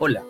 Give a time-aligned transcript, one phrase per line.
[0.00, 0.22] Hola,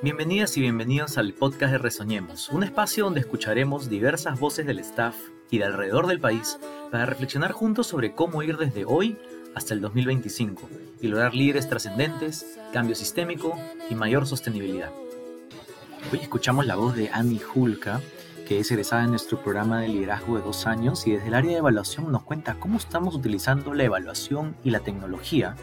[0.00, 5.14] bienvenidas y bienvenidos al podcast de Resoñemos, un espacio donde escucharemos diversas voces del staff
[5.50, 6.58] y de alrededor del país
[6.90, 9.18] para reflexionar juntos sobre cómo ir desde hoy
[9.54, 10.70] hasta el 2025
[11.02, 13.58] y lograr líderes trascendentes, cambio sistémico
[13.90, 14.90] y mayor sostenibilidad.
[16.10, 18.00] Hoy escuchamos la voz de Annie Hulka,
[18.48, 21.50] que es egresada en nuestro programa de liderazgo de dos años y desde el área
[21.50, 25.56] de evaluación nos cuenta cómo estamos utilizando la evaluación y la tecnología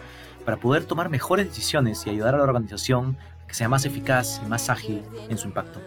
[0.45, 4.49] para poder tomar mejores decisiones y ayudar a la organización que sea más eficaz y
[4.49, 5.79] más ágil en su impacto.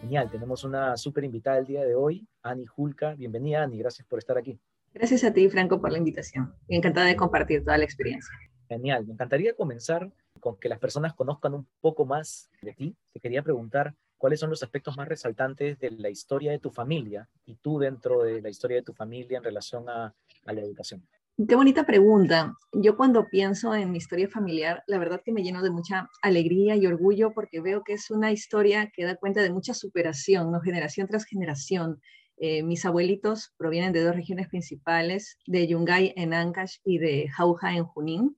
[0.00, 3.14] Genial, tenemos una súper invitada el día de hoy, Ani Julka.
[3.14, 4.58] Bienvenida, Ani, gracias por estar aquí.
[4.92, 6.54] Gracias a ti, Franco, por la invitación.
[6.68, 8.32] Encantada de compartir toda la experiencia.
[8.68, 12.96] Genial, me encantaría comenzar con que las personas conozcan un poco más de ti.
[13.12, 17.28] Te quería preguntar cuáles son los aspectos más resaltantes de la historia de tu familia
[17.46, 20.14] y tú dentro de la historia de tu familia en relación a,
[20.46, 21.06] a la educación.
[21.36, 22.56] Qué bonita pregunta.
[22.72, 26.76] Yo cuando pienso en mi historia familiar, la verdad que me lleno de mucha alegría
[26.76, 30.60] y orgullo porque veo que es una historia que da cuenta de mucha superación, ¿no?
[30.60, 32.00] generación tras generación.
[32.36, 37.74] Eh, mis abuelitos provienen de dos regiones principales, de Yungay en Ancash y de Jauja
[37.74, 38.36] en Junín.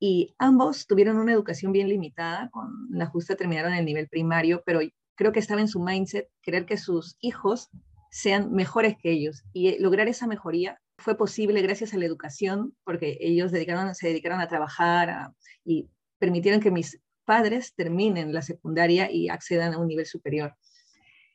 [0.00, 4.80] Y ambos tuvieron una educación bien limitada, con la justa terminaron el nivel primario, pero
[5.14, 7.68] creo que estaba en su mindset querer que sus hijos
[8.10, 13.18] sean mejores que ellos y lograr esa mejoría fue posible gracias a la educación, porque
[13.20, 13.58] ellos se
[14.06, 15.32] dedicaron a trabajar
[15.64, 20.54] y permitieron que mis padres terminen la secundaria y accedan a un nivel superior.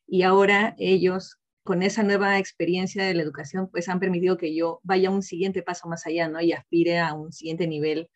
[0.08, 4.80] Y ahora ellos, con esa nueva experiencia de la educación, pues han permitido que yo
[4.84, 6.42] vaya un siguiente paso más allá, ¿no?
[6.42, 8.10] Y aspire a un siguiente nivel.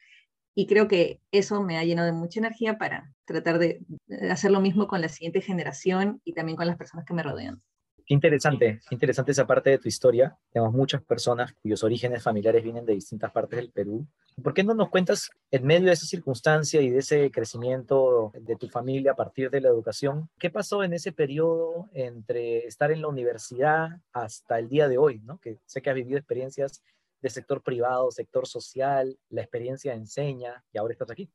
[0.55, 3.81] Y creo que eso me ha llenado de mucha energía para tratar de
[4.29, 7.61] hacer lo mismo con la siguiente generación y también con las personas que me rodean.
[8.05, 10.37] Qué interesante, qué interesante esa parte de tu historia.
[10.51, 14.05] Tenemos muchas personas cuyos orígenes familiares vienen de distintas partes del Perú.
[14.43, 18.57] ¿Por qué no nos cuentas, en medio de esa circunstancia y de ese crecimiento de
[18.57, 23.01] tu familia a partir de la educación, qué pasó en ese periodo entre estar en
[23.01, 25.21] la universidad hasta el día de hoy?
[25.21, 25.37] ¿no?
[25.39, 26.83] Que sé que has vivido experiencias
[27.21, 31.31] de sector privado, sector social, la experiencia enseña y ahora estás aquí.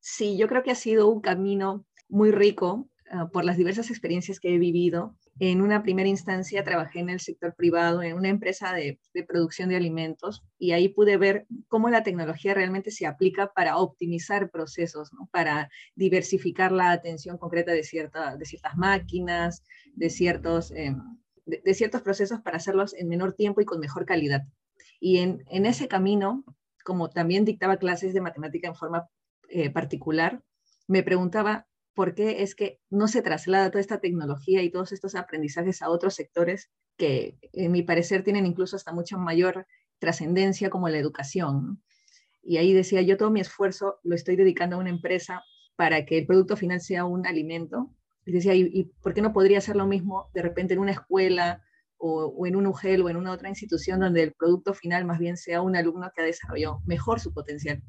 [0.00, 4.40] Sí, yo creo que ha sido un camino muy rico uh, por las diversas experiencias
[4.40, 8.72] que he vivido en una primera instancia trabajé en el sector privado, en una empresa
[8.72, 13.76] de, producción de alimentos, y ahí pude ver cómo la tecnología realmente se aplica para
[13.76, 19.62] optimizar procesos, para diversificar la atención concreta de, cierta, de ciertas máquinas,
[19.94, 21.00] de ciertos, em,
[21.46, 24.42] de, ciertos procesos para hacerlos en menor tiempo y con mejor calidad.
[24.98, 26.44] Y en, en ese camino,
[26.84, 29.08] como también dictaba clases de matemática en forma
[29.50, 30.42] eh, particular,
[30.88, 31.68] me preguntaba
[31.98, 35.90] por qué es que no se traslada toda esta tecnología y todos estos aprendizajes a
[35.90, 39.66] otros sectores que, en mi parecer, tienen incluso hasta mucha mayor
[39.98, 41.82] trascendencia como la educación.
[42.40, 45.42] Y ahí decía, yo todo mi esfuerzo lo estoy dedicando a una empresa
[45.74, 47.92] para que el producto final sea un alimento.
[48.24, 51.64] Y decía, ¿y, por qué no podría hacer lo mismo de repente en una escuela
[51.96, 55.18] o, o, en un UGEL o en una otra institución donde el producto final más
[55.18, 57.82] bien sea un alumno que ha desarrollado mejor su potencial?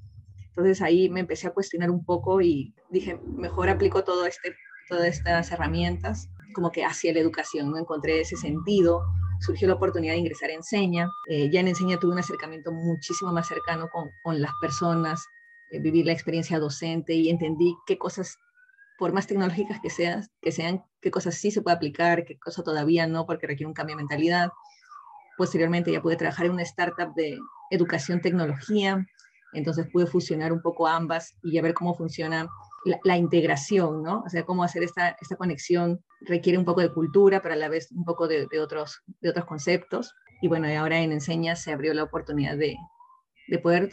[0.59, 4.53] Entonces ahí me empecé a cuestionar un poco y dije, mejor aplico todo este,
[4.89, 7.77] todas estas herramientas como que hacia la educación, ¿no?
[7.77, 9.01] Encontré ese sentido,
[9.39, 11.09] surgió la oportunidad de ingresar a Enseña.
[11.29, 15.23] Eh, ya en Enseña tuve un acercamiento muchísimo más cercano con, con las personas,
[15.71, 18.37] eh, vivir la experiencia docente y entendí qué cosas,
[18.97, 22.65] por más tecnológicas que, sean, que sean, qué cosas sí se puede aplicar, qué cosas
[22.65, 24.49] todavía no, porque requiere un cambio de mentalidad.
[25.37, 27.37] Posteriormente ya pude trabajar en una startup de
[27.71, 29.05] educación tecnología,
[29.53, 32.47] entonces pude fusionar un poco ambas y ya ver cómo funciona
[33.03, 34.23] la, integración, ¿no?
[34.25, 37.69] O sea, cómo hacer esta, esta conexión requiere un poco de cultura, pero a la
[37.69, 40.13] vez un poco de, otros, de otros conceptos.
[40.41, 42.77] Y bueno, y ahora en Enseña se abrió la oportunidad de,
[43.47, 43.89] de poder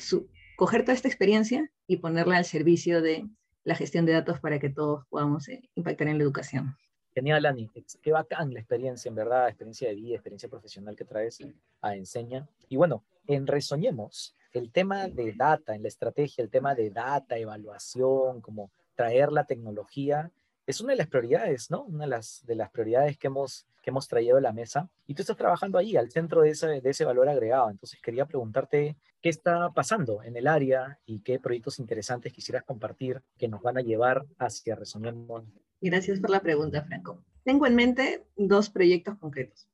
[0.56, 3.28] coger toda esta experiencia y ponerla al servicio de
[3.64, 6.76] la gestión de datos para que todos podamos eh, impactar en la educación.
[7.12, 7.70] Genial, Ani.
[8.02, 11.38] Qué bacán la experiencia, en verdad, experiencia de vida, experiencia profesional que traes
[11.80, 12.46] a Enseña.
[12.68, 17.36] Y bueno, en Resoñemos, el tema de data, en la estrategia, el tema de data,
[17.36, 20.30] evaluación, como traer la tecnología,
[20.66, 21.84] es una de las prioridades, ¿no?
[21.84, 24.90] Una de las, de las prioridades que hemos, que hemos traído a la mesa.
[25.06, 27.70] Y tú estás trabajando ahí, al centro de ese, de ese valor agregado.
[27.70, 33.22] Entonces quería preguntarte qué está pasando en el área y qué proyectos interesantes quisieras compartir
[33.38, 35.44] que nos van a llevar hacia Resonemos.
[35.80, 37.22] Gracias por la pregunta, Franco.
[37.44, 39.68] Tengo en mente dos proyectos concretos.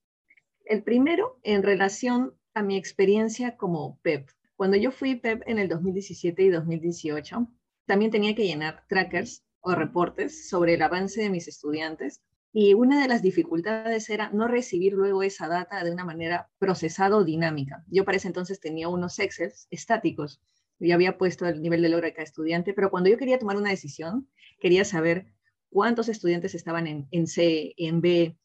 [0.66, 4.28] El primero, en relación a mi experiencia como PEP,
[4.62, 7.48] cuando yo fui PEP en el 2017 y 2018,
[7.84, 12.22] también tenía que llenar trackers o reportes sobre el avance de mis estudiantes
[12.52, 17.16] y una de las dificultades era no recibir luego esa data de una manera procesada
[17.16, 17.82] o dinámica.
[17.88, 20.40] Yo para ese entonces tenía unos Excel estáticos.
[20.78, 23.56] Yo había puesto el nivel de logro de cada estudiante, pero cuando yo quería tomar
[23.56, 24.28] una decisión,
[24.60, 25.26] quería saber
[25.70, 28.38] cuántos estudiantes estaban en, en C, en B,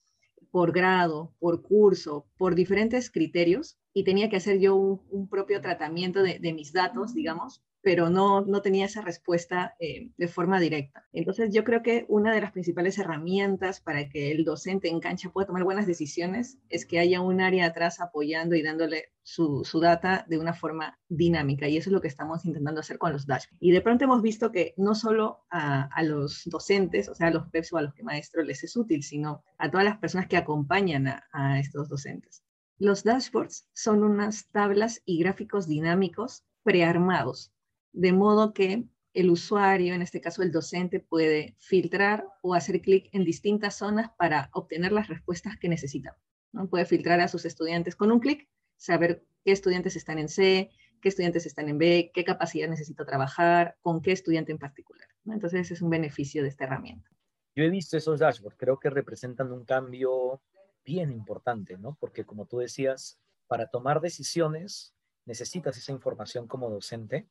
[0.58, 6.24] por grado, por curso, por diferentes criterios y tenía que hacer yo un, propio tratamiento
[6.24, 11.08] de, mis datos, digamos, pero no, no tenía esa respuesta eh, de forma directa.
[11.14, 15.30] Entonces yo creo que una de las principales herramientas para que el docente en cancha
[15.30, 19.80] pueda tomar buenas decisiones es que haya un área atrás apoyando y dándole su, su
[19.80, 23.26] data de una forma dinámica y eso es lo que estamos intentando hacer con los
[23.26, 23.58] dashboards.
[23.60, 27.32] Y de pronto hemos visto que no solo a, a los docentes, o sea, a
[27.32, 30.28] los PEPs o a los que maestros les es útil, sino a todas las personas
[30.28, 32.44] que acompañan a, a estos docentes.
[32.80, 37.52] Los dashboards son unas tablas y gráficos dinámicos prearmados
[37.98, 38.84] de modo que
[39.14, 44.12] el usuario, en este caso el docente, puede filtrar o hacer clic en distintas zonas
[44.20, 46.16] para obtener las respuestas que necesita.
[46.52, 46.70] ¿no?
[46.70, 50.70] Puede filtrar a sus estudiantes con un clic, saber qué estudiantes están en C,
[51.02, 55.08] qué estudiantes están en B, qué capacidad necesito trabajar, con qué estudiante en particular.
[55.26, 57.10] Entonces, ese es un beneficio de esta herramienta.
[57.56, 60.44] Yo he visto esos dashboards, creo que representan un cambio
[60.86, 61.98] bien importante, ¿no?
[62.00, 64.94] Porque como tú decías, para tomar decisiones
[65.26, 67.28] necesitas esa información como docente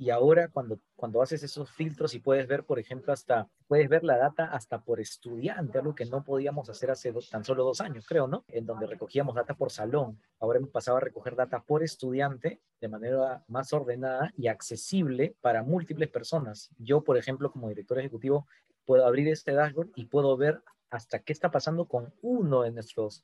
[0.00, 4.02] y ahora cuando, cuando haces esos filtros y puedes ver, por ejemplo, hasta, puedes ver
[4.02, 8.06] la data hasta por estudiante, algo que no podíamos hacer hace tan solo dos años,
[8.08, 8.42] creo, ¿no?
[8.48, 10.18] En donde recogíamos data por salón.
[10.38, 15.62] Ahora hemos pasado a recoger data por estudiante de manera más ordenada y accesible para
[15.62, 16.70] múltiples personas.
[16.78, 18.46] Yo, por ejemplo, como director ejecutivo,
[18.86, 23.22] puedo abrir este dashboard y puedo ver hasta qué está pasando con uno de nuestros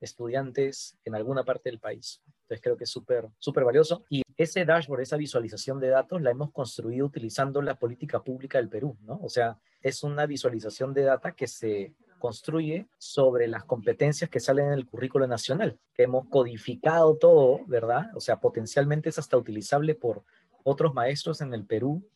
[0.00, 2.22] estudiantes en alguna parte del país.
[2.42, 4.04] Entonces creo que es súper, súper valioso.
[4.36, 8.96] Ese dashboard, esa visualización de datos, la hemos construido utilizando la política pública del Perú,
[9.02, 9.20] ¿no?
[9.22, 14.66] O sea, es una visualización de data que se construye sobre las competencias que salen
[14.66, 18.10] en el currículo nacional, que hemos codificado todo, ¿verdad?
[18.14, 20.22] O sea, potencialmente es hasta utilizable por
[20.62, 22.08] otros maestros en el Perú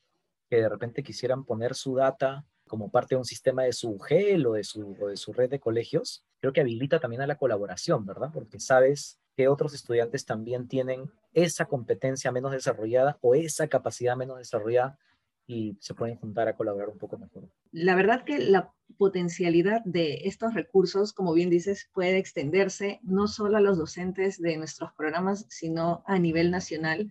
[0.48, 4.46] que de repente quisieran poner su data como parte de un sistema de su GEL
[4.46, 7.36] o de su, o de su red de colegios, creo que habilita también a la
[7.36, 8.30] colaboración, ¿verdad?
[8.32, 14.38] Porque sabes que otros estudiantes también tienen esa competencia menos desarrollada o esa capacidad menos
[14.38, 14.98] desarrollada
[15.46, 17.48] y se pueden juntar a colaborar un poco mejor.
[17.70, 23.56] La verdad que la potencialidad de estos recursos, como bien dices, puede extenderse no solo
[23.56, 27.10] a los docentes de nuestros programas, sino a nivel nacional.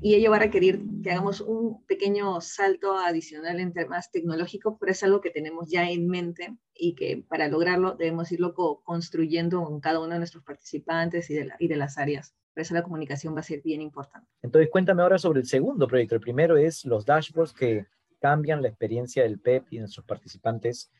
[0.00, 4.92] Y ello va a requerir que hagamos un pequeño salto adicional en temas tecnológicos, pero
[4.92, 9.80] es algo que tenemos ya en mente y que para lograrlo debemos irlo construyendo con
[9.80, 12.34] cada uno de nuestros participantes y de, y de las áreas.
[12.56, 14.26] Por eso la comunicación va a ser bien importante.
[14.40, 16.14] Entonces, cuéntame ahora sobre el segundo proyecto.
[16.14, 17.84] El primero es los dashboards que
[18.18, 20.90] cambian la experiencia del PEP y de nuestros participantes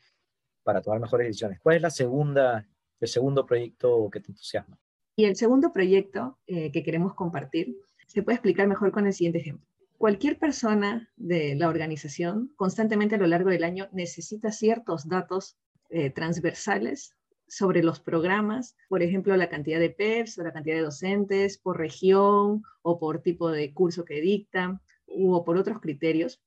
[0.61, 1.59] para tomar mejores decisiones.
[1.59, 2.69] ¿Cuál es la segunda,
[2.99, 4.77] el segundo proyecto que te entusiasma?
[5.15, 7.75] Y el segundo proyecto eh, que queremos compartir
[8.05, 9.65] se puede explicar mejor con el siguiente ejemplo.
[9.97, 15.57] Cualquier persona de la organización constantemente a lo largo del año necesita ciertos datos
[15.89, 17.15] eh, transversales
[17.47, 21.77] sobre los programas, por ejemplo, la cantidad de PERS o la cantidad de docentes por
[21.77, 26.41] región o por tipo de curso que dicta o por otros criterios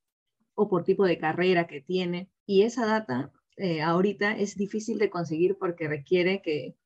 [0.54, 2.30] o por tipo de carrera que tiene.
[2.46, 6.76] Y esa data eh, ahorita es difícil de conseguir porque requiere que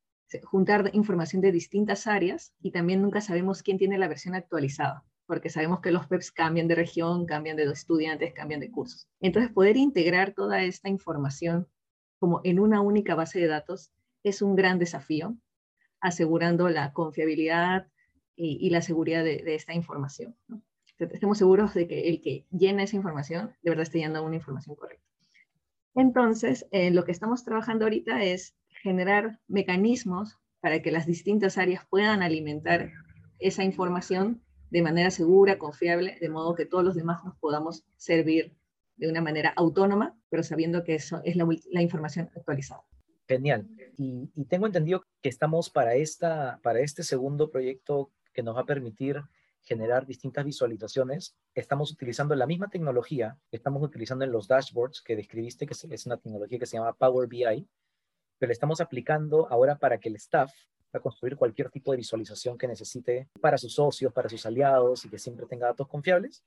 [0.43, 5.50] juntar información de distintas áreas y también nunca sabemos quién tiene la versión actualizada, porque
[5.50, 9.06] sabemos que los PEPs cambian de región, cambian de estudiantes, cambian de cursos.
[9.20, 11.69] Entonces, poder integrar toda esta información
[12.19, 13.93] como en una única base de datos
[14.24, 15.36] es un gran desafío,
[16.00, 17.86] asegurando la confiabilidad
[18.36, 20.36] y, la seguridad de, esta información.
[20.98, 24.74] Estemos seguros de que el que llena esa información de verdad está llenando una información
[24.74, 25.06] correcta.
[25.94, 31.86] Entonces, eh, lo que estamos trabajando ahorita es generar mecanismos para que las distintas áreas
[31.88, 32.90] puedan alimentar
[33.38, 38.56] esa información de manera segura, confiable, de modo que todos los demás nos podamos servir
[38.96, 42.82] de una manera autónoma, pero sabiendo que eso es la, información actualizada.
[43.26, 43.66] Genial.
[43.96, 48.60] Y, y, tengo entendido que estamos para, esta, para este segundo proyecto que nos va
[48.60, 49.22] a permitir
[49.64, 55.16] generar distintas visualizaciones, estamos utilizando la misma tecnología que estamos utilizando en los dashboards que
[55.16, 57.66] describiste, que es una tecnología que se llama Power BI,
[58.38, 60.52] pero la estamos aplicando ahora para que el staff
[60.90, 65.08] pueda construir cualquier tipo de visualización que necesite para sus socios, para sus aliados y
[65.08, 66.44] que siempre tenga datos confiables,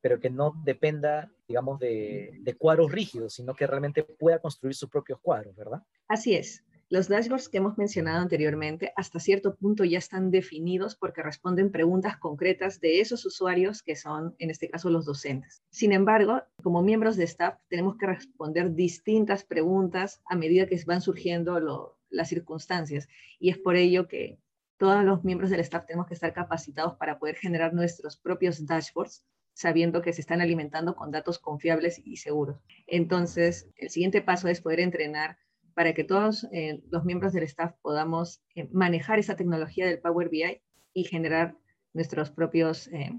[0.00, 4.88] pero que no dependa, digamos, de, de cuadros rígidos, sino que realmente pueda construir sus
[4.88, 5.82] propios cuadros, ¿verdad?
[6.10, 6.64] Así es.
[6.88, 12.16] Los dashboards que hemos mencionado anteriormente hasta cierto punto ya están definidos porque responden preguntas
[12.16, 15.62] concretas de esos usuarios que son, en este caso, los docentes.
[15.70, 21.00] Sin embargo, como miembros de staff tenemos que responder distintas preguntas a medida que van
[21.00, 24.40] surgiendo las circunstancias y es por ello que
[24.78, 29.24] todos los miembros del staff tenemos que estar capacitados para poder generar nuestros propios dashboards
[29.52, 32.58] sabiendo que se están alimentando con datos confiables y seguros.
[32.88, 35.38] Entonces, el siguiente paso es poder entrenar
[35.74, 40.28] para que todos eh, los miembros del staff podamos eh, manejar esa tecnología del Power
[40.28, 40.60] BI
[40.92, 41.56] y generar
[41.92, 43.12] nuestros propios eh,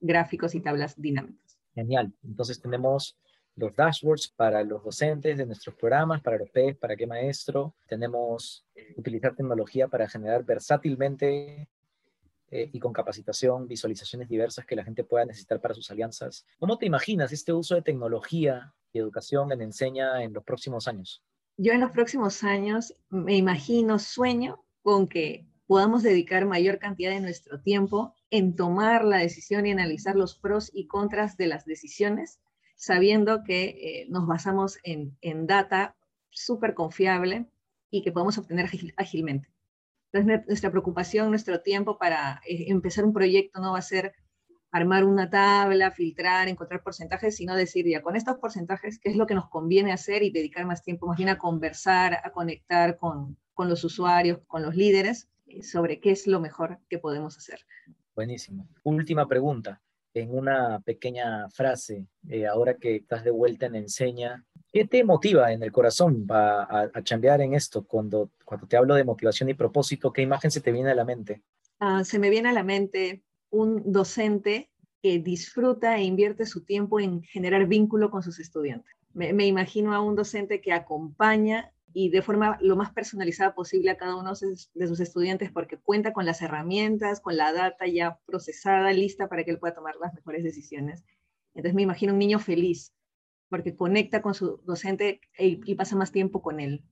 [0.00, 1.58] gráficos y tablas dinámicas.
[1.74, 2.12] Genial.
[2.24, 3.18] Entonces tenemos
[3.54, 7.74] los dashboards para los docentes de nuestros programas, para los PES, para qué maestro.
[7.86, 11.68] Tenemos utilizar tecnología para generar versátilmente
[12.50, 16.46] eh, y con capacitación, visualizaciones diversas que la gente pueda necesitar para sus alianzas.
[16.58, 21.24] ¿Cómo te imaginas este uso de tecnología y educación en Enseña en los próximos años?
[21.58, 27.20] Yo en los próximos años me imagino, sueño con que podamos dedicar mayor cantidad de
[27.20, 32.40] nuestro tiempo en tomar la decisión y analizar los pros y contras de las decisiones,
[32.74, 35.96] sabiendo que eh, nos basamos en, en data
[36.28, 37.46] súper confiable
[37.90, 39.48] y que podemos obtener ágilmente.
[40.12, 44.14] Entonces, nuestra preocupación, nuestro tiempo para eh, empezar un proyecto no va a ser
[44.76, 49.26] armar una tabla, filtrar, encontrar porcentajes, sino decir, ya con estos porcentajes, ¿qué es lo
[49.26, 53.36] que nos conviene hacer y dedicar más tiempo, más bien a conversar, a conectar con,
[53.54, 57.60] con los usuarios, con los líderes, eh, sobre qué es lo mejor que podemos hacer.
[58.14, 58.68] Buenísimo.
[58.82, 59.80] Última pregunta,
[60.14, 64.44] en una pequeña frase, eh, ahora que estás de vuelta en Enseña,
[64.76, 67.86] ¿Qué te motiva en el corazón a, a, chambear en esto?
[67.86, 71.06] Cuando, cuando te hablo de motivación y propósito, ¿qué imagen se te viene a la
[71.06, 71.40] mente?
[71.78, 74.70] Ah, se me viene a la mente un docente
[75.02, 78.92] que disfruta e invierte su tiempo en generar vínculo con sus estudiantes.
[79.12, 83.96] Me, imagino a un docente que acompaña y de forma lo más personalizada posible a
[83.96, 88.92] cada uno de sus estudiantes porque cuenta con las herramientas, con la data ya procesada,
[88.92, 91.02] lista para que él pueda tomar las mejores decisiones.
[91.54, 92.92] Entonces me imagino un niño feliz
[93.48, 96.84] porque conecta con su docente y, pasa más tiempo con él.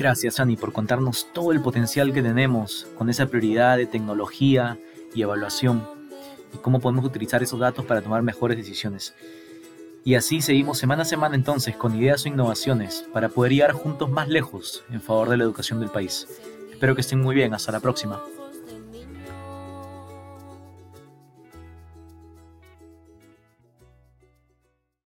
[0.00, 4.78] Gracias, Ani, por contarnos todo el potencial que tenemos con esa prioridad de tecnología
[5.14, 5.86] y evaluación
[6.54, 9.12] y cómo podemos utilizar esos datos para tomar mejores decisiones.
[10.02, 14.08] Y así seguimos semana a semana entonces con ideas o innovaciones para poder llegar juntos
[14.08, 16.26] más lejos en favor de la educación del país.
[16.72, 18.22] Espero que estén muy bien, hasta la próxima.